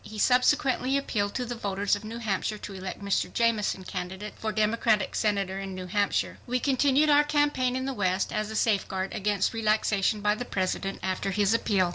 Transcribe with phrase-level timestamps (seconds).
[0.03, 3.31] He subsequently appealed to the voters of New Hampshire to elect Mr.
[3.31, 6.39] Jameson, candidate for Democratic Senator in New Hampshire.
[6.47, 11.01] We continued our campaign in the West as a safeguard against relaxation by the President
[11.03, 11.89] after his appeal.